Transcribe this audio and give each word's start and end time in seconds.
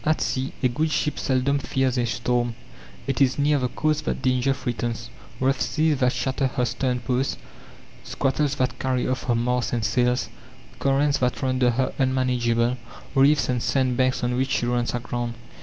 At 0.03 0.19
sea 0.19 0.51
a 0.63 0.67
good 0.67 0.89
ship 0.89 1.19
seldom 1.19 1.59
fears 1.59 1.95
a 1.95 2.07
storm. 2.07 2.55
It 3.05 3.21
is 3.21 3.37
near 3.37 3.59
the 3.59 3.67
coasts 3.67 4.01
that 4.01 4.23
danger 4.23 4.51
threatens 4.51 5.11
rough 5.39 5.61
seas 5.61 5.99
that 5.99 6.11
shatter 6.11 6.47
her 6.47 6.65
stern 6.65 7.01
post, 7.01 7.37
squalls 8.03 8.55
that 8.55 8.79
carry 8.79 9.07
off 9.07 9.25
her 9.25 9.35
masts 9.35 9.73
and 9.73 9.85
sails, 9.85 10.29
currents 10.79 11.19
that 11.19 11.43
render 11.43 11.69
her 11.69 11.93
unmanageable, 11.99 12.77
reefs 13.13 13.47
and 13.47 13.61
sand 13.61 13.95
banks 13.95 14.23
on 14.23 14.35
which 14.37 14.49
she 14.49 14.65
runs 14.65 14.95
aground. 14.95 15.35